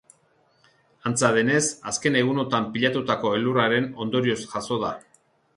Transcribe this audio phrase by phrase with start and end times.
[1.09, 1.61] Antza denez,
[1.93, 4.95] azken egunotan pilatutako elurraren ondorioz jazo da.